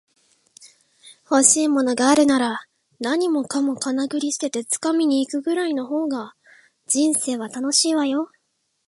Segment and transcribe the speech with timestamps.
[1.29, 2.61] 欲しいものがあるなら、
[2.99, 6.33] 何もかもかなぐり捨てて掴みに行くぐらいの方が
[6.87, 8.31] 人生は楽しいわよ